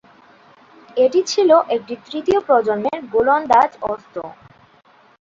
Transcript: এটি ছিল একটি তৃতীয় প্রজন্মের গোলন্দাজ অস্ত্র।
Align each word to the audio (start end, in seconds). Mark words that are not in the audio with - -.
এটি 0.97 1.19
ছিল 1.23 1.49
একটি 1.75 1.93
তৃতীয় 2.05 2.39
প্রজন্মের 2.47 2.99
গোলন্দাজ 3.13 3.71
অস্ত্র। 3.91 4.17